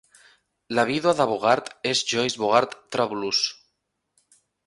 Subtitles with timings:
[0.77, 3.43] La vídua de Bogart és Joyce Bogart-Trabulus.